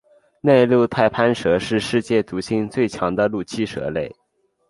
[0.41, 4.11] 内陆太攀蛇是世界毒性最强的陆栖蛇类。